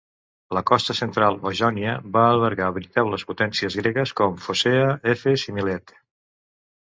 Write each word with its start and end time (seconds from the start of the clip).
La 0.57 0.61
costa 0.67 0.93
central 0.99 1.35
o 1.49 1.51
Jònia 1.57 1.91
va 2.15 2.23
albergar 2.29 2.69
veritables 2.77 3.25
potències 3.33 3.77
gregues 3.81 4.13
com 4.21 4.41
Focea, 4.47 4.87
Efes 5.13 5.47
i 5.51 5.55
Milet. 5.59 5.95